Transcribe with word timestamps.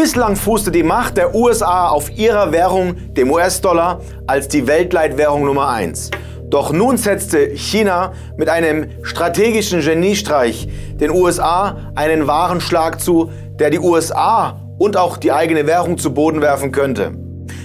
Bislang 0.00 0.36
fußte 0.36 0.70
die 0.70 0.84
Macht 0.84 1.16
der 1.16 1.34
USA 1.34 1.88
auf 1.88 2.16
ihrer 2.16 2.52
Währung, 2.52 2.94
dem 3.14 3.32
US-Dollar, 3.32 4.00
als 4.28 4.46
die 4.46 4.68
Weltleitwährung 4.68 5.44
Nummer 5.44 5.70
1. 5.70 6.12
Doch 6.48 6.72
nun 6.72 6.98
setzte 6.98 7.48
China 7.56 8.12
mit 8.36 8.48
einem 8.48 8.90
strategischen 9.02 9.80
Geniestreich 9.80 10.68
den 11.00 11.10
USA 11.10 11.90
einen 11.96 12.28
wahren 12.28 12.60
Schlag 12.60 13.00
zu, 13.00 13.32
der 13.58 13.70
die 13.70 13.80
USA 13.80 14.60
und 14.78 14.96
auch 14.96 15.16
die 15.16 15.32
eigene 15.32 15.66
Währung 15.66 15.98
zu 15.98 16.14
Boden 16.14 16.42
werfen 16.42 16.70
könnte. 16.70 17.10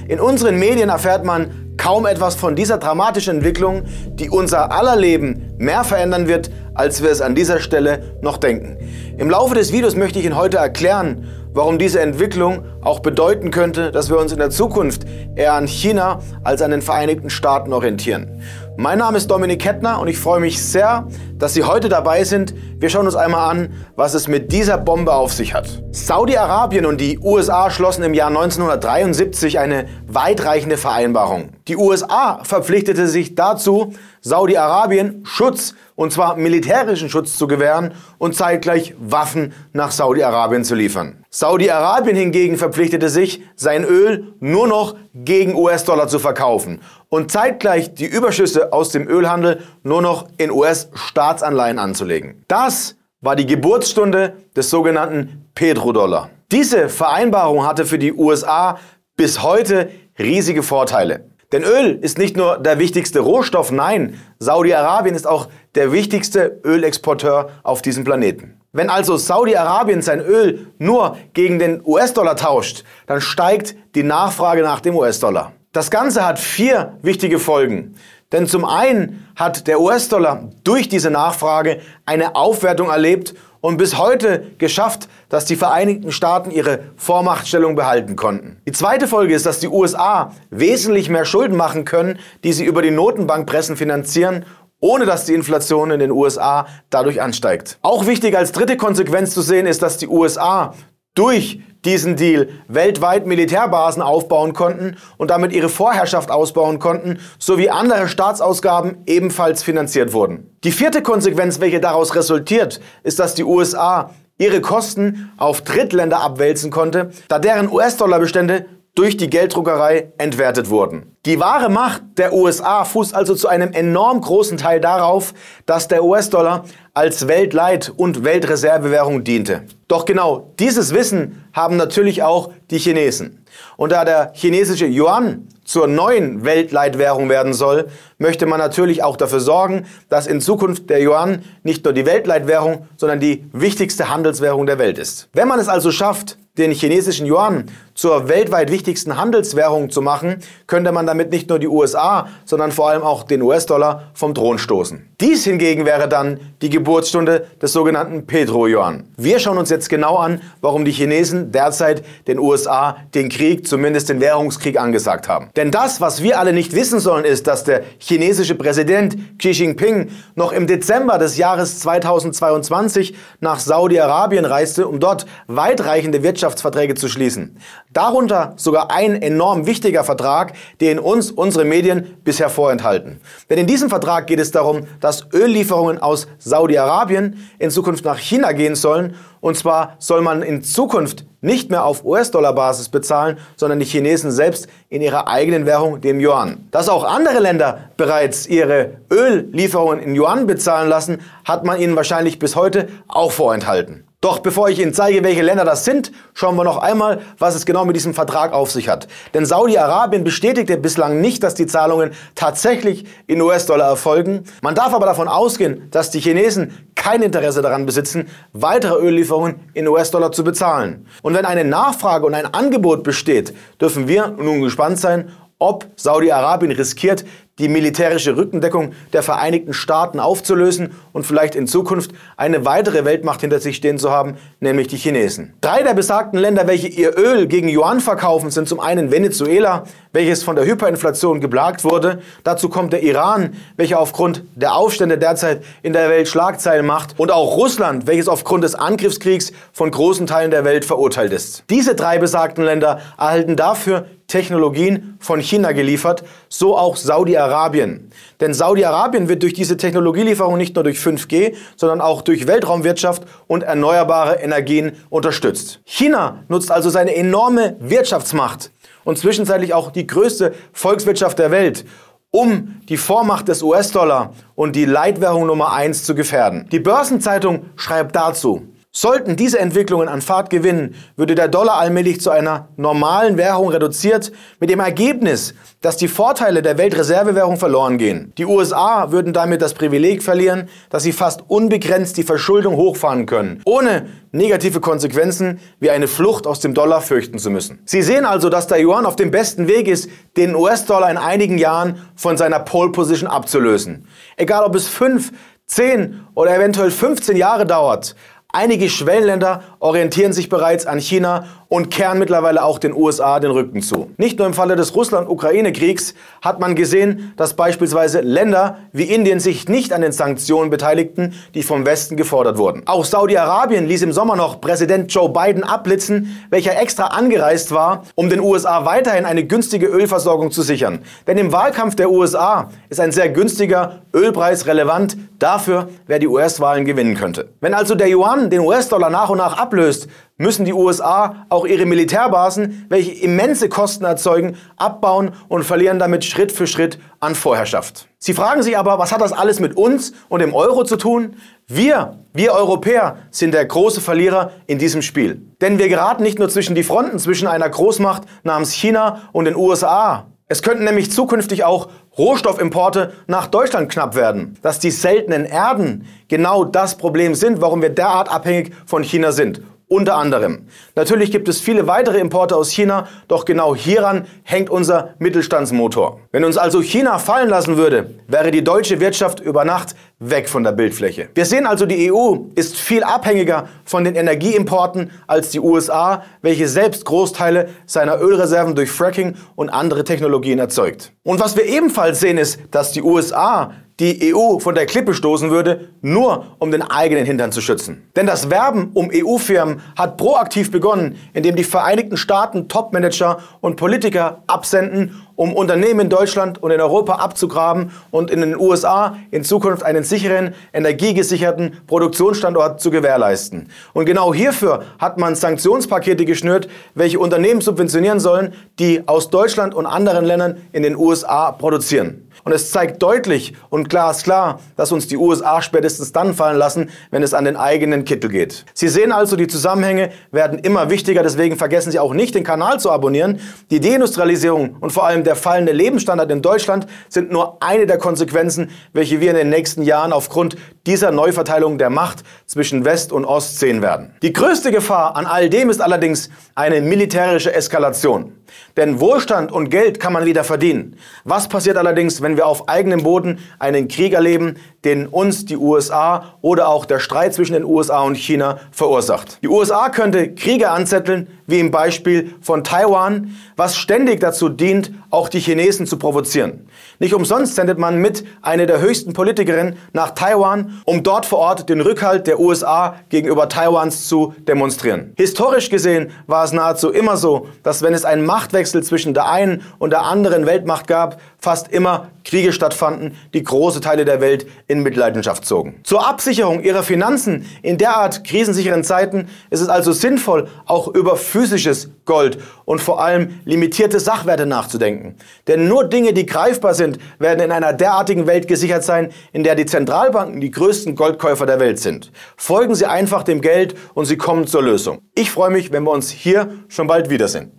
In 0.07 0.19
unseren 0.19 0.57
Medien 0.57 0.89
erfährt 0.89 1.23
man 1.25 1.75
kaum 1.77 2.07
etwas 2.07 2.33
von 2.33 2.55
dieser 2.55 2.79
dramatischen 2.79 3.37
Entwicklung, 3.37 3.83
die 4.07 4.31
unser 4.31 4.71
aller 4.71 4.95
Leben 4.95 5.53
mehr 5.59 5.83
verändern 5.83 6.27
wird, 6.27 6.49
als 6.73 7.03
wir 7.03 7.11
es 7.11 7.21
an 7.21 7.35
dieser 7.35 7.59
Stelle 7.59 8.17
noch 8.21 8.37
denken. 8.37 8.77
Im 9.19 9.29
Laufe 9.29 9.53
des 9.53 9.71
Videos 9.71 9.95
möchte 9.95 10.17
ich 10.17 10.25
Ihnen 10.25 10.35
heute 10.35 10.57
erklären, 10.57 11.27
warum 11.53 11.77
diese 11.77 12.01
Entwicklung 12.01 12.65
auch 12.81 12.99
bedeuten 12.99 13.51
könnte, 13.51 13.91
dass 13.91 14.09
wir 14.09 14.17
uns 14.17 14.31
in 14.31 14.39
der 14.39 14.49
Zukunft 14.49 15.05
eher 15.35 15.53
an 15.53 15.67
China 15.67 16.19
als 16.43 16.61
an 16.61 16.71
den 16.71 16.81
Vereinigten 16.81 17.29
Staaten 17.29 17.73
orientieren. 17.73 18.41
Mein 18.75 18.97
Name 18.97 19.17
ist 19.17 19.29
Dominik 19.29 19.61
Kettner 19.61 19.99
und 19.99 20.07
ich 20.07 20.17
freue 20.17 20.39
mich 20.39 20.63
sehr, 20.63 21.07
dass 21.37 21.53
Sie 21.53 21.63
heute 21.63 21.89
dabei 21.89 22.23
sind. 22.23 22.55
Wir 22.79 22.89
schauen 22.89 23.05
uns 23.05 23.15
einmal 23.15 23.51
an, 23.51 23.73
was 23.95 24.15
es 24.15 24.27
mit 24.27 24.51
dieser 24.51 24.79
Bombe 24.79 25.13
auf 25.13 25.31
sich 25.31 25.53
hat. 25.53 25.83
Saudi-Arabien 25.91 26.87
und 26.87 26.99
die 26.99 27.19
USA 27.19 27.69
schlossen 27.69 28.01
im 28.01 28.15
Jahr 28.15 28.29
1973 28.29 29.59
eine 29.59 29.85
weitreichende 30.07 30.77
Vereinbarung. 30.77 31.49
Die 31.67 31.77
USA 31.77 32.39
verpflichtete 32.43 33.07
sich 33.07 33.35
dazu, 33.35 33.93
Saudi-Arabien 34.21 35.23
Schutz, 35.23 35.75
und 35.95 36.11
zwar 36.11 36.35
militärischen 36.35 37.09
Schutz 37.09 37.37
zu 37.37 37.45
gewähren 37.45 37.93
und 38.23 38.37
zeitgleich 38.37 38.95
Waffen 38.97 39.51
nach 39.73 39.91
Saudi-Arabien 39.91 40.63
zu 40.63 40.75
liefern. 40.75 41.25
Saudi-Arabien 41.29 42.15
hingegen 42.15 42.55
verpflichtete 42.55 43.09
sich, 43.09 43.41
sein 43.57 43.83
Öl 43.83 44.33
nur 44.39 44.65
noch 44.69 44.95
gegen 45.13 45.55
US-Dollar 45.55 46.07
zu 46.07 46.19
verkaufen 46.19 46.79
und 47.09 47.33
zeitgleich 47.33 47.93
die 47.95 48.05
Überschüsse 48.05 48.71
aus 48.71 48.91
dem 48.91 49.09
Ölhandel 49.09 49.61
nur 49.83 50.01
noch 50.01 50.29
in 50.37 50.51
US-Staatsanleihen 50.51 51.79
anzulegen. 51.79 52.45
Das 52.47 52.95
war 53.19 53.35
die 53.35 53.45
Geburtsstunde 53.45 54.37
des 54.55 54.69
sogenannten 54.69 55.49
Petrodollar. 55.53 56.29
Diese 56.49 56.87
Vereinbarung 56.87 57.67
hatte 57.67 57.85
für 57.85 57.99
die 57.99 58.13
USA 58.13 58.79
bis 59.17 59.43
heute 59.43 59.89
riesige 60.17 60.63
Vorteile. 60.63 61.25
Denn 61.53 61.63
Öl 61.63 61.99
ist 62.01 62.17
nicht 62.17 62.35
nur 62.35 62.57
der 62.57 62.79
wichtigste 62.79 63.19
Rohstoff, 63.19 63.71
nein, 63.71 64.19
Saudi-Arabien 64.39 65.13
ist 65.13 65.27
auch 65.27 65.49
der 65.75 65.91
wichtigste 65.91 66.59
Ölexporteur 66.65 67.51
auf 67.61 67.83
diesem 67.83 68.03
Planeten. 68.03 68.59
Wenn 68.71 68.89
also 68.89 69.17
Saudi-Arabien 69.17 70.01
sein 70.01 70.19
Öl 70.19 70.65
nur 70.79 71.15
gegen 71.33 71.59
den 71.59 71.79
US-Dollar 71.85 72.35
tauscht, 72.35 72.83
dann 73.05 73.21
steigt 73.21 73.75
die 73.93 74.01
Nachfrage 74.01 74.63
nach 74.63 74.79
dem 74.79 74.95
US-Dollar. 74.95 75.53
Das 75.73 75.91
Ganze 75.91 76.25
hat 76.25 76.39
vier 76.39 76.97
wichtige 77.03 77.37
Folgen. 77.37 77.97
Denn 78.33 78.47
zum 78.47 78.65
einen 78.65 79.25
hat 79.37 79.67
der 79.67 79.79
US-Dollar 79.79 80.49
durch 80.65 80.89
diese 80.89 81.09
Nachfrage 81.09 81.79
eine 82.05 82.35
Aufwertung 82.35 82.89
erlebt 82.89 83.33
und 83.61 83.77
bis 83.77 83.97
heute 83.97 84.51
geschafft, 84.57 85.07
dass 85.29 85.45
die 85.45 85.55
Vereinigten 85.55 86.11
Staaten 86.11 86.51
ihre 86.51 86.79
Vormachtstellung 86.97 87.75
behalten 87.75 88.17
konnten. 88.17 88.57
Die 88.67 88.73
zweite 88.73 89.07
Folge 89.07 89.33
ist, 89.33 89.45
dass 89.45 89.59
die 89.59 89.69
USA 89.69 90.33
wesentlich 90.49 91.09
mehr 91.09 91.23
Schulden 91.23 91.55
machen 91.55 91.85
können, 91.85 92.19
die 92.43 92.51
sie 92.51 92.65
über 92.65 92.81
die 92.81 92.91
Notenbankpressen 92.91 93.77
finanzieren 93.77 94.45
ohne 94.83 95.05
dass 95.05 95.23
die 95.23 95.33
Inflation 95.33 95.91
in 95.91 95.99
den 96.01 96.11
USA 96.11 96.67
dadurch 96.89 97.21
ansteigt. 97.21 97.79
Auch 97.83 98.05
wichtig 98.05 98.35
als 98.35 98.51
dritte 98.51 98.75
Konsequenz 98.75 99.33
zu 99.33 99.41
sehen 99.41 99.65
ist, 99.65 99.81
dass 99.81 99.97
die 99.97 100.09
USA 100.09 100.73
durch 101.15 101.59
diesen 101.85 102.15
Deal 102.15 102.47
weltweit 102.67 103.25
Militärbasen 103.25 104.01
aufbauen 104.01 104.53
konnten 104.53 104.97
und 105.17 105.29
damit 105.29 105.51
ihre 105.51 105.69
Vorherrschaft 105.69 106.31
ausbauen 106.31 106.79
konnten, 106.79 107.19
sowie 107.39 107.69
andere 107.69 108.07
Staatsausgaben 108.07 109.03
ebenfalls 109.05 109.63
finanziert 109.63 110.13
wurden. 110.13 110.55
Die 110.63 110.71
vierte 110.71 111.01
Konsequenz, 111.01 111.59
welche 111.59 111.79
daraus 111.79 112.15
resultiert, 112.15 112.79
ist, 113.03 113.19
dass 113.19 113.35
die 113.35 113.43
USA 113.43 114.11
ihre 114.37 114.61
Kosten 114.61 115.31
auf 115.37 115.61
Drittländer 115.61 116.21
abwälzen 116.21 116.71
konnte, 116.71 117.11
da 117.27 117.39
deren 117.39 117.71
US-Dollar-Bestände 117.71 118.65
durch 118.95 119.17
die 119.17 119.29
Gelddruckerei 119.29 120.13
entwertet 120.17 120.69
wurden. 120.69 121.12
Die 121.25 121.39
wahre 121.39 121.69
Macht 121.69 122.01
der 122.17 122.33
USA 122.33 122.83
fußt 122.83 123.15
also 123.15 123.33
zu 123.33 123.47
einem 123.47 123.71
enorm 123.71 124.19
großen 124.19 124.57
Teil 124.57 124.81
darauf, 124.81 125.33
dass 125.65 125.87
der 125.87 126.03
US-Dollar 126.03 126.65
als 126.93 127.29
Weltleit- 127.29 127.89
und 127.95 128.25
Weltreservewährung 128.25 129.23
diente. 129.23 129.63
Doch 129.87 130.03
genau 130.03 130.51
dieses 130.59 130.93
Wissen 130.93 131.45
haben 131.53 131.77
natürlich 131.77 132.23
auch 132.23 132.51
die 132.71 132.77
Chinesen. 132.77 133.45
Und 133.77 133.93
da 133.93 134.03
der 134.03 134.33
chinesische 134.35 134.85
Yuan 134.85 135.47
zur 135.65 135.87
neuen 135.87 136.43
Weltleitwährung 136.45 137.29
werden 137.29 137.53
soll, 137.53 137.87
möchte 138.17 138.45
man 138.45 138.59
natürlich 138.59 139.03
auch 139.03 139.17
dafür 139.17 139.39
sorgen, 139.39 139.85
dass 140.09 140.27
in 140.27 140.41
Zukunft 140.41 140.89
der 140.89 141.01
Yuan 141.01 141.43
nicht 141.63 141.83
nur 141.85 141.93
die 141.93 142.05
Weltleitwährung, 142.05 142.87
sondern 142.97 143.19
die 143.19 143.45
wichtigste 143.51 144.09
Handelswährung 144.09 144.65
der 144.65 144.79
Welt 144.79 144.97
ist. 144.97 145.29
Wenn 145.33 145.47
man 145.47 145.59
es 145.59 145.67
also 145.67 145.91
schafft, 145.91 146.37
den 146.57 146.71
chinesischen 146.71 147.25
Yuan 147.25 147.65
zur 147.95 148.29
weltweit 148.29 148.69
wichtigsten 148.69 149.17
Handelswährung 149.17 149.89
zu 149.89 150.03
machen, 150.03 150.37
könnte 150.67 150.91
man 150.91 151.07
damit 151.07 151.31
nicht 151.31 151.49
nur 151.49 151.57
die 151.57 151.67
USA, 151.67 152.27
sondern 152.45 152.71
vor 152.71 152.89
allem 152.89 153.01
auch 153.01 153.23
den 153.23 153.41
US-Dollar 153.41 154.11
vom 154.13 154.35
Thron 154.35 154.59
stoßen. 154.59 155.09
Dies 155.19 155.45
hingegen 155.45 155.85
wäre 155.87 156.07
dann 156.07 156.39
die 156.61 156.69
Geburtsstunde 156.69 157.47
des 157.59 157.73
sogenannten 157.73 158.27
Petro-Yuan. 158.27 159.05
Wir 159.17 159.39
schauen 159.39 159.57
uns 159.57 159.71
jetzt 159.71 159.89
genau 159.89 160.17
an, 160.17 160.41
warum 160.61 160.85
die 160.85 160.91
Chinesen 160.91 161.51
derzeit 161.51 162.05
den 162.27 162.37
USA 162.37 162.97
den 163.15 163.29
Krieg, 163.29 163.67
zumindest 163.67 164.09
den 164.09 164.21
Währungskrieg, 164.21 164.79
angesagt 164.79 165.27
haben. 165.27 165.49
Denn 165.55 165.71
das, 165.71 166.01
was 166.01 166.23
wir 166.23 166.39
alle 166.39 166.53
nicht 166.53 166.73
wissen 166.73 166.99
sollen, 166.99 167.25
ist, 167.25 167.47
dass 167.47 167.63
der 167.63 167.83
chinesische 167.99 168.55
Präsident 168.55 169.37
Xi 169.37 169.51
Jinping 169.51 170.09
noch 170.35 170.51
im 170.51 170.67
Dezember 170.67 171.17
des 171.17 171.37
Jahres 171.37 171.79
2022 171.79 173.15
nach 173.39 173.59
Saudi-Arabien 173.59 174.45
reiste, 174.45 174.87
um 174.87 174.99
dort 174.99 175.25
weitreichende 175.47 176.23
Wirtschaft 176.23 176.43
Wirtschaftsverträge 176.43 176.95
zu 176.95 177.07
schließen. 177.07 177.57
Darunter 177.91 178.53
sogar 178.57 178.91
ein 178.91 179.21
enorm 179.21 179.65
wichtiger 179.65 180.03
Vertrag, 180.03 180.53
den 180.81 180.99
uns 180.99 181.31
unsere 181.31 181.63
Medien 181.63 182.17
bisher 182.23 182.49
vorenthalten. 182.49 183.21
Denn 183.49 183.59
in 183.59 183.67
diesem 183.67 183.89
Vertrag 183.89 184.27
geht 184.27 184.39
es 184.39 184.51
darum, 184.51 184.87
dass 184.99 185.27
Öllieferungen 185.33 185.99
aus 185.99 186.27
Saudi-Arabien 186.39 187.37
in 187.59 187.71
Zukunft 187.71 188.03
nach 188.03 188.17
China 188.17 188.51
gehen 188.51 188.75
sollen. 188.75 189.15
Und 189.43 189.57
zwar 189.57 189.97
soll 189.99 190.21
man 190.21 190.41
in 190.41 190.63
Zukunft 190.63 191.25
nicht 191.41 191.69
mehr 191.69 191.83
auf 191.83 192.05
US-Dollar-Basis 192.05 192.87
bezahlen, 192.87 193.37
sondern 193.57 193.81
die 193.81 193.85
Chinesen 193.85 194.31
selbst 194.31 194.69
in 194.87 195.01
ihrer 195.01 195.27
eigenen 195.27 195.65
Währung, 195.65 195.99
dem 195.99 196.21
Yuan. 196.21 196.69
Dass 196.71 196.87
auch 196.87 197.03
andere 197.03 197.39
Länder 197.39 197.89
bereits 197.97 198.47
ihre 198.47 199.01
Öllieferungen 199.11 199.99
in 199.99 200.15
Yuan 200.15 200.47
bezahlen 200.47 200.87
lassen, 200.87 201.19
hat 201.43 201.65
man 201.65 201.81
ihnen 201.81 201.97
wahrscheinlich 201.97 202.39
bis 202.39 202.55
heute 202.55 202.87
auch 203.09 203.33
vorenthalten. 203.33 204.05
Doch 204.23 204.39
bevor 204.39 204.69
ich 204.69 204.79
Ihnen 204.79 204.93
zeige, 204.93 205.21
welche 205.21 205.41
Länder 205.41 205.65
das 205.65 205.83
sind, 205.83 206.13
schauen 206.33 206.55
wir 206.55 206.63
noch 206.63 206.77
einmal, 206.77 207.19
was 207.39 207.55
es 207.55 207.65
genau 207.65 207.83
mit 207.83 207.97
diesem 207.97 208.13
Vertrag 208.13 208.53
auf 208.53 208.71
sich 208.71 208.87
hat. 208.87 209.09
Denn 209.33 209.45
Saudi-Arabien 209.45 210.23
bestätigte 210.23 210.77
bislang 210.77 211.19
nicht, 211.19 211.43
dass 211.43 211.55
die 211.55 211.67
Zahlungen 211.67 212.11
tatsächlich 212.33 213.05
in 213.27 213.41
US-Dollar 213.41 213.89
erfolgen. 213.89 214.45
Man 214.61 214.75
darf 214.75 214.93
aber 214.93 215.07
davon 215.07 215.27
ausgehen, 215.27 215.89
dass 215.91 216.09
die 216.09 216.21
Chinesen 216.21 216.87
kein 216.95 217.21
Interesse 217.21 217.61
daran 217.61 217.85
besitzen, 217.85 218.29
weitere 218.53 218.95
Öllieferungen 218.95 219.55
in 219.73 219.89
US-Dollar 219.89 220.31
zu 220.31 220.45
bezahlen. 220.45 221.05
Und 221.21 221.33
wenn 221.33 221.43
eine 221.43 221.65
Nachfrage 221.65 222.25
und 222.25 222.33
ein 222.33 222.45
Angebot 222.45 223.03
besteht, 223.03 223.53
dürfen 223.81 224.07
wir 224.07 224.29
nun 224.29 224.61
gespannt 224.61 224.99
sein, 224.99 225.31
ob 225.63 225.87
Saudi-Arabien 225.95 226.73
riskiert, 226.73 227.23
die 227.59 227.69
militärische 227.69 228.35
Rückendeckung 228.35 228.93
der 229.13 229.21
Vereinigten 229.21 229.73
Staaten 229.73 230.19
aufzulösen 230.19 230.91
und 231.11 231.25
vielleicht 231.25 231.53
in 231.55 231.67
Zukunft 231.67 232.11
eine 232.35 232.65
weitere 232.65 233.05
Weltmacht 233.05 233.41
hinter 233.41 233.59
sich 233.59 233.75
stehen 233.75 233.99
zu 233.99 234.09
haben, 234.09 234.37
nämlich 234.59 234.87
die 234.87 234.97
Chinesen. 234.97 235.53
Drei 235.61 235.83
der 235.83 235.93
besagten 235.93 236.39
Länder, 236.39 236.65
welche 236.65 236.87
ihr 236.87 237.15
Öl 237.15 237.45
gegen 237.45 237.69
Yuan 237.69 237.99
verkaufen, 237.99 238.49
sind 238.49 238.67
zum 238.67 238.79
einen 238.79 239.11
Venezuela, 239.11 239.83
welches 240.13 240.41
von 240.43 240.55
der 240.55 240.65
Hyperinflation 240.65 241.41
geplagt 241.41 241.83
wurde. 241.83 242.21
Dazu 242.43 242.69
kommt 242.69 242.91
der 242.91 243.03
Iran, 243.03 243.53
welcher 243.77 243.99
aufgrund 243.99 244.43
der 244.55 244.75
Aufstände 244.75 245.19
derzeit 245.19 245.63
in 245.83 245.93
der 245.93 246.09
Welt 246.09 246.27
Schlagzeilen 246.27 246.85
macht. 246.85 247.19
Und 247.19 247.31
auch 247.31 247.55
Russland, 247.55 248.07
welches 248.07 248.27
aufgrund 248.27 248.63
des 248.63 248.73
Angriffskriegs 248.73 249.53
von 249.71 249.91
großen 249.91 250.25
Teilen 250.25 250.49
der 250.49 250.65
Welt 250.65 250.85
verurteilt 250.85 251.31
ist. 251.31 251.65
Diese 251.69 251.93
drei 251.93 252.17
besagten 252.17 252.63
Länder 252.63 252.99
erhalten 253.17 253.55
dafür 253.55 254.07
Technologien 254.33 255.15
von 255.19 255.39
China 255.39 255.73
geliefert, 255.73 256.23
so 256.49 256.75
auch 256.75 256.95
Saudi-Arabien. 256.95 258.09
Denn 258.39 258.55
Saudi-Arabien 258.55 259.29
wird 259.29 259.43
durch 259.43 259.53
diese 259.53 259.77
Technologielieferung 259.77 260.57
nicht 260.57 260.73
nur 260.73 260.83
durch 260.83 260.97
5G, 260.97 261.53
sondern 261.75 262.01
auch 262.01 262.23
durch 262.23 262.47
Weltraumwirtschaft 262.47 263.25
und 263.45 263.61
erneuerbare 263.61 264.37
Energien 264.37 264.93
unterstützt. 265.11 265.81
China 265.85 266.43
nutzt 266.47 266.71
also 266.71 266.89
seine 266.89 267.15
enorme 267.15 267.75
Wirtschaftsmacht 267.79 268.71
und 269.03 269.19
zwischenzeitlich 269.19 269.75
auch 269.75 269.91
die 269.91 270.07
größte 270.07 270.55
Volkswirtschaft 270.71 271.37
der 271.37 271.51
Welt, 271.51 271.85
um 272.31 272.81
die 272.89 272.97
Vormacht 272.97 273.49
des 273.49 273.61
US-Dollar 273.61 274.33
und 274.55 274.75
die 274.75 274.85
Leitwährung 274.85 275.45
Nummer 275.45 275.73
1 275.73 276.05
zu 276.05 276.15
gefährden. 276.15 276.67
Die 276.71 276.79
Börsenzeitung 276.79 277.67
schreibt 277.75 278.15
dazu, 278.15 278.63
Sollten 278.95 279.35
diese 279.35 279.57
Entwicklungen 279.57 280.07
an 280.07 280.21
Fahrt 280.21 280.51
gewinnen, 280.51 280.93
würde 281.15 281.33
der 281.33 281.47
Dollar 281.47 281.79
allmählich 281.79 282.21
zu 282.21 282.29
einer 282.29 282.67
normalen 282.77 283.37
Währung 283.37 283.69
reduziert, 283.69 284.31
mit 284.59 284.69
dem 284.69 284.79
Ergebnis, 284.79 285.55
dass 285.81 285.97
die 285.97 286.07
Vorteile 286.07 286.61
der 286.61 286.77
Weltreservewährung 286.77 287.57
verloren 287.57 287.97
gehen. 287.97 288.33
Die 288.37 288.45
USA 288.45 289.11
würden 289.11 289.33
damit 289.33 289.63
das 289.63 289.73
Privileg 289.73 290.21
verlieren, 290.21 290.69
dass 290.91 291.01
sie 291.01 291.11
fast 291.11 291.41
unbegrenzt 291.47 292.17
die 292.17 292.23
Verschuldung 292.23 292.75
hochfahren 292.75 293.25
können, 293.25 293.63
ohne 293.65 294.05
negative 294.31 294.79
Konsequenzen 294.79 295.59
wie 295.79 295.89
eine 295.89 296.07
Flucht 296.07 296.45
aus 296.45 296.59
dem 296.59 296.75
Dollar 296.75 297.01
fürchten 297.01 297.39
zu 297.39 297.49
müssen. 297.49 297.81
Sie 297.85 298.03
sehen 298.03 298.25
also, 298.25 298.49
dass 298.49 298.67
der 298.67 298.79
Yuan 298.79 299.07
auf 299.07 299.15
dem 299.15 299.31
besten 299.31 299.67
Weg 299.67 299.87
ist, 299.87 300.07
den 300.37 300.55
US-Dollar 300.55 301.09
in 301.09 301.17
einigen 301.17 301.57
Jahren 301.57 301.97
von 302.15 302.37
seiner 302.37 302.59
Pole 302.59 302.91
Position 302.91 303.27
abzulösen. 303.27 304.05
Egal 304.37 304.63
ob 304.63 304.75
es 304.75 304.87
fünf, 304.87 305.31
10 305.67 306.27
oder 306.35 306.55
eventuell 306.55 306.91
15 306.91 307.37
Jahre 307.37 307.65
dauert, 307.65 308.15
Einige 308.55 308.87
Schwellenländer 308.87 309.63
orientieren 309.83 310.31
sich 310.31 310.47
bereits 310.47 310.85
an 310.85 310.97
China 310.97 311.45
und 311.67 311.89
kehren 311.89 312.17
mittlerweile 312.17 312.63
auch 312.63 312.79
den 312.79 312.93
USA 312.93 313.39
den 313.39 313.51
Rücken 313.51 313.81
zu. 313.81 314.11
Nicht 314.17 314.37
nur 314.37 314.47
im 314.47 314.53
Falle 314.53 314.75
des 314.75 314.95
Russland-Ukraine-Kriegs 314.95 316.13
hat 316.41 316.59
man 316.59 316.75
gesehen, 316.75 317.33
dass 317.35 317.55
beispielsweise 317.55 318.21
Länder 318.21 318.77
wie 318.93 319.03
Indien 319.03 319.39
sich 319.39 319.67
nicht 319.67 319.91
an 319.91 320.01
den 320.01 320.11
Sanktionen 320.11 320.69
beteiligten, 320.69 321.33
die 321.53 321.63
vom 321.63 321.85
Westen 321.85 322.15
gefordert 322.15 322.57
wurden. 322.57 322.83
Auch 322.85 323.03
Saudi-Arabien 323.03 323.87
ließ 323.87 324.03
im 324.03 324.13
Sommer 324.13 324.35
noch 324.35 324.61
Präsident 324.61 325.11
Joe 325.11 325.29
Biden 325.29 325.63
abblitzen, 325.63 326.39
welcher 326.49 326.79
extra 326.79 327.07
angereist 327.07 327.71
war, 327.71 328.03
um 328.15 328.29
den 328.29 328.39
USA 328.39 328.85
weiterhin 328.85 329.25
eine 329.25 329.43
günstige 329.45 329.87
Ölversorgung 329.87 330.51
zu 330.51 330.61
sichern. 330.61 330.99
Denn 331.27 331.37
im 331.37 331.51
Wahlkampf 331.51 331.95
der 331.95 332.09
USA 332.09 332.69
ist 332.89 333.01
ein 333.01 333.11
sehr 333.11 333.29
günstiger 333.29 334.03
Ölpreis 334.13 334.65
relevant 334.67 335.17
dafür, 335.39 335.89
wer 336.07 336.19
die 336.19 336.27
US-Wahlen 336.27 336.85
gewinnen 336.85 337.15
könnte. 337.15 337.49
Wenn 337.59 337.73
also 337.73 337.95
der 337.95 338.07
Yuan 338.09 338.49
den 338.49 338.61
US-Dollar 338.61 339.09
nach 339.09 339.29
und 339.29 339.39
nach 339.39 339.57
ablöst, 339.73 340.07
müssen 340.37 340.65
die 340.65 340.73
USA 340.73 341.45
auch 341.49 341.65
ihre 341.65 341.85
Militärbasen, 341.85 342.85
welche 342.89 343.11
immense 343.11 343.69
Kosten 343.69 344.05
erzeugen, 344.05 344.55
abbauen 344.77 345.31
und 345.47 345.63
verlieren 345.63 345.99
damit 345.99 346.25
Schritt 346.25 346.51
für 346.51 346.67
Schritt 346.67 346.99
an 347.19 347.33
Vorherrschaft. 347.33 348.07
Sie 348.19 348.33
fragen 348.33 348.61
sich 348.61 348.77
aber, 348.77 348.99
was 348.99 349.11
hat 349.11 349.21
das 349.21 349.33
alles 349.33 349.59
mit 349.59 349.75
uns 349.75 350.13
und 350.29 350.41
dem 350.41 350.53
Euro 350.53 350.83
zu 350.83 350.95
tun? 350.95 351.35
Wir, 351.67 352.19
wir 352.33 352.53
Europäer, 352.53 353.17
sind 353.31 353.53
der 353.53 353.65
große 353.65 353.99
Verlierer 353.99 354.51
in 354.67 354.77
diesem 354.79 355.01
Spiel. 355.01 355.41
Denn 355.61 355.79
wir 355.79 355.89
geraten 355.89 356.23
nicht 356.23 356.39
nur 356.39 356.49
zwischen 356.49 356.75
die 356.75 356.83
Fronten 356.83 357.19
zwischen 357.19 357.47
einer 357.47 357.69
Großmacht 357.69 358.23
namens 358.43 358.71
China 358.71 359.29
und 359.31 359.45
den 359.45 359.55
USA. 359.55 360.27
Es 360.47 360.61
könnten 360.61 360.83
nämlich 360.83 361.11
zukünftig 361.11 361.63
auch 361.63 361.89
Rohstoffimporte 362.17 363.13
nach 363.27 363.47
Deutschland 363.47 363.89
knapp 363.89 364.15
werden. 364.15 364.57
Dass 364.61 364.79
die 364.79 364.91
seltenen 364.91 365.45
Erden 365.45 366.05
genau 366.27 366.65
das 366.65 366.97
Problem 366.97 367.33
sind, 367.33 367.61
warum 367.61 367.81
wir 367.81 367.89
derart 367.89 368.29
abhängig 368.29 368.73
von 368.85 369.03
China 369.03 369.31
sind. 369.31 369.61
Unter 369.87 370.15
anderem. 370.15 370.67
Natürlich 370.95 371.31
gibt 371.31 371.47
es 371.47 371.61
viele 371.61 371.87
weitere 371.87 372.19
Importe 372.19 372.55
aus 372.55 372.71
China, 372.71 373.07
doch 373.27 373.45
genau 373.45 373.75
hieran 373.75 374.25
hängt 374.43 374.69
unser 374.69 375.13
Mittelstandsmotor. 375.19 376.19
Wenn 376.31 376.45
uns 376.45 376.57
also 376.57 376.81
China 376.81 377.19
fallen 377.19 377.49
lassen 377.49 377.77
würde, 377.77 378.15
wäre 378.27 378.49
die 378.49 378.63
deutsche 378.63 378.99
Wirtschaft 378.99 379.39
über 379.39 379.65
Nacht 379.65 379.95
weg 380.29 380.49
von 380.49 380.63
der 380.63 380.71
Bildfläche. 380.71 381.29
Wir 381.33 381.45
sehen 381.45 381.65
also, 381.65 381.85
die 381.85 382.11
EU 382.11 382.35
ist 382.55 382.77
viel 382.77 383.03
abhängiger 383.03 383.67
von 383.85 384.03
den 384.03 384.15
Energieimporten 384.15 385.11
als 385.27 385.49
die 385.49 385.59
USA, 385.59 386.23
welche 386.41 386.67
selbst 386.67 387.05
Großteile 387.05 387.69
seiner 387.85 388.21
Ölreserven 388.21 388.75
durch 388.75 388.91
Fracking 388.91 389.35
und 389.55 389.69
andere 389.69 390.03
Technologien 390.03 390.59
erzeugt. 390.59 391.11
Und 391.23 391.39
was 391.39 391.55
wir 391.55 391.65
ebenfalls 391.65 392.19
sehen 392.19 392.37
ist, 392.37 392.59
dass 392.71 392.91
die 392.91 393.01
USA 393.01 393.71
die 393.99 394.33
EU 394.33 394.57
von 394.59 394.73
der 394.73 394.85
Klippe 394.85 395.13
stoßen 395.13 395.51
würde, 395.51 395.89
nur 396.01 396.55
um 396.57 396.71
den 396.71 396.81
eigenen 396.81 397.25
Hintern 397.25 397.51
zu 397.51 397.61
schützen. 397.61 398.09
Denn 398.15 398.25
das 398.25 398.49
Werben 398.49 398.89
um 398.93 399.11
EU-Firmen 399.13 399.81
hat 399.95 400.17
proaktiv 400.17 400.71
begonnen, 400.71 401.15
indem 401.33 401.55
die 401.55 401.63
Vereinigten 401.63 402.17
Staaten 402.17 402.67
Topmanager 402.67 403.39
und 403.61 403.75
Politiker 403.75 404.43
absenden, 404.47 405.21
um 405.35 405.53
Unternehmen 405.53 406.01
in 406.01 406.09
Deutschland 406.09 406.61
und 406.61 406.71
in 406.71 406.79
Europa 406.79 407.15
abzugraben 407.15 407.91
und 408.11 408.29
in 408.29 408.41
den 408.41 408.57
USA 408.57 409.17
in 409.31 409.43
Zukunft 409.43 409.83
einen 409.83 410.03
sicheren, 410.03 410.53
energiegesicherten 410.73 411.77
Produktionsstandort 411.87 412.79
zu 412.81 412.91
gewährleisten. 412.91 413.69
Und 413.93 414.05
genau 414.05 414.33
hierfür 414.33 414.83
hat 414.99 415.17
man 415.17 415.35
Sanktionspakete 415.35 416.25
geschnürt, 416.25 416.67
welche 416.95 417.19
Unternehmen 417.19 417.61
subventionieren 417.61 418.19
sollen, 418.19 418.53
die 418.79 419.07
aus 419.07 419.29
Deutschland 419.29 419.73
und 419.73 419.85
anderen 419.85 420.25
Ländern 420.25 420.57
in 420.71 420.83
den 420.83 420.95
USA 420.95 421.51
produzieren. 421.51 422.27
Und 422.43 422.51
es 422.51 422.71
zeigt 422.71 423.01
deutlich 423.01 423.53
und 423.69 423.89
glasklar, 423.89 424.59
dass 424.75 424.91
uns 424.91 425.07
die 425.07 425.17
USA 425.17 425.61
spätestens 425.61 426.11
dann 426.11 426.33
fallen 426.33 426.57
lassen, 426.57 426.89
wenn 427.11 427.23
es 427.23 427.33
an 427.33 427.45
den 427.45 427.55
eigenen 427.55 428.03
Kittel 428.05 428.29
geht. 428.29 428.65
Sie 428.73 428.89
sehen 428.89 429.11
also, 429.11 429.35
die 429.35 429.47
Zusammenhänge 429.47 430.11
werden 430.31 430.59
immer 430.59 430.89
wichtiger, 430.89 431.23
deswegen 431.23 431.55
vergessen 431.55 431.91
Sie 431.91 431.99
auch 431.99 432.13
nicht, 432.13 432.35
den 432.35 432.43
Kanal 432.43 432.79
zu 432.79 432.91
abonnieren. 432.91 433.39
Die 433.71 433.79
Deindustrialisierung 433.79 434.77
und 434.79 434.91
vor 434.91 435.05
allem 435.05 435.23
der 435.23 435.35
fallende 435.35 435.71
Lebensstandard 435.71 436.31
in 436.31 436.41
Deutschland 436.41 436.87
sind 437.09 437.31
nur 437.31 437.63
eine 437.63 437.85
der 437.85 437.97
Konsequenzen, 437.97 438.71
welche 438.91 439.21
wir 439.21 439.31
in 439.31 439.37
den 439.37 439.49
nächsten 439.49 439.83
Jahren 439.83 440.11
aufgrund 440.11 440.57
dieser 440.85 441.11
Neuverteilung 441.11 441.77
der 441.77 441.89
Macht 441.89 442.23
zwischen 442.45 442.83
West 442.83 443.13
und 443.13 443.25
Ost 443.25 443.59
sehen 443.59 443.81
werden. 443.81 444.13
Die 444.21 444.33
größte 444.33 444.71
Gefahr 444.71 445.15
an 445.15 445.25
all 445.25 445.49
dem 445.49 445.69
ist 445.69 445.81
allerdings 445.81 446.29
eine 446.55 446.81
militärische 446.81 447.53
Eskalation. 447.53 448.33
Denn 448.77 448.99
Wohlstand 448.99 449.51
und 449.51 449.69
Geld 449.69 449.99
kann 449.99 450.13
man 450.13 450.25
wieder 450.25 450.43
verdienen. 450.43 450.97
Was 451.23 451.47
passiert 451.47 451.77
allerdings, 451.77 452.21
wenn 452.33 452.37
wir 452.37 452.47
auf 452.47 452.67
eigenem 452.67 453.03
Boden 453.03 453.37
einen 453.59 453.87
Krieg 453.87 454.13
erleben, 454.13 454.55
den 454.83 455.05
uns 455.05 455.45
die 455.45 455.55
USA 455.55 456.33
oder 456.41 456.67
auch 456.67 456.85
der 456.85 456.99
Streit 456.99 457.35
zwischen 457.35 457.53
den 457.53 457.63
USA 457.63 458.01
und 458.01 458.15
China 458.17 458.57
verursacht? 458.71 459.37
Die 459.43 459.47
USA 459.47 459.89
könnte 459.89 460.33
Kriege 460.33 460.71
anzetteln, 460.71 461.27
wie 461.45 461.59
im 461.59 461.69
Beispiel 461.69 462.33
von 462.41 462.63
Taiwan, 462.63 463.35
was 463.55 463.77
ständig 463.77 464.19
dazu 464.19 464.49
dient, 464.49 464.91
auch 465.09 465.29
die 465.29 465.39
Chinesen 465.39 465.85
zu 465.85 465.97
provozieren. 465.97 466.67
Nicht 466.99 467.13
umsonst 467.13 467.55
sendet 467.55 467.77
man 467.77 467.97
mit 467.97 468.25
eine 468.41 468.65
der 468.65 468.79
höchsten 468.79 469.13
Politikerinnen 469.13 469.75
nach 469.91 470.11
Taiwan, 470.11 470.81
um 470.85 471.03
dort 471.03 471.25
vor 471.25 471.39
Ort 471.39 471.69
den 471.69 471.81
Rückhalt 471.81 472.25
der 472.25 472.39
USA 472.39 472.95
gegenüber 473.09 473.49
Taiwans 473.49 474.07
zu 474.07 474.33
demonstrieren. 474.47 475.13
Historisch 475.17 475.69
gesehen 475.69 476.11
war 476.25 476.43
es 476.43 476.51
nahezu 476.51 476.89
immer 476.89 477.17
so, 477.17 477.47
dass 477.61 477.83
wenn 477.83 477.93
es 477.93 478.05
einen 478.05 478.25
Machtwechsel 478.25 478.81
zwischen 478.83 479.13
der 479.13 479.29
einen 479.29 479.61
und 479.77 479.91
der 479.91 480.03
anderen 480.03 480.45
Weltmacht 480.45 480.87
gab, 480.87 481.19
fast 481.43 481.67
immer 481.67 482.07
Kriege 482.23 482.53
stattfanden, 482.53 483.17
die 483.33 483.43
große 483.43 483.81
Teile 483.81 484.05
der 484.05 484.21
Welt 484.21 484.47
in 484.67 484.81
Mitleidenschaft 484.81 485.45
zogen. 485.45 485.81
Zur 485.83 486.07
Absicherung 486.07 486.63
ihrer 486.63 486.83
Finanzen 486.83 487.45
in 487.61 487.77
derart 487.77 488.23
krisensicheren 488.23 488.85
Zeiten 488.85 489.27
ist 489.49 489.59
es 489.59 489.67
also 489.67 489.91
sinnvoll, 489.91 490.47
auch 490.65 490.87
über 490.87 491.17
physisches 491.17 491.89
Gold 492.05 492.37
und 492.63 492.79
vor 492.79 493.03
allem 493.03 493.41
limitierte 493.43 493.99
Sachwerte 493.99 494.45
nachzudenken. 494.45 495.17
Denn 495.47 495.67
nur 495.67 495.83
Dinge, 495.83 496.13
die 496.13 496.25
greifbar 496.25 496.75
sind, 496.75 496.97
werden 497.19 497.41
in 497.41 497.51
einer 497.51 497.73
derartigen 497.73 498.25
Welt 498.25 498.47
gesichert 498.47 498.85
sein, 498.85 499.11
in 499.33 499.43
der 499.43 499.55
die 499.55 499.65
Zentralbanken 499.65 500.39
die 500.39 500.51
größten 500.51 500.95
Goldkäufer 500.95 501.45
der 501.45 501.59
Welt 501.59 501.79
sind. 501.79 502.13
Folgen 502.37 502.73
Sie 502.73 502.85
einfach 502.85 503.23
dem 503.23 503.41
Geld 503.41 503.75
und 503.95 504.05
Sie 504.05 504.15
kommen 504.15 504.47
zur 504.47 504.63
Lösung. 504.63 505.01
Ich 505.13 505.29
freue 505.29 505.51
mich, 505.51 505.73
wenn 505.73 505.83
wir 505.83 505.91
uns 505.91 506.09
hier 506.09 506.53
schon 506.69 506.87
bald 506.87 507.09
wiedersehen. 507.09 507.51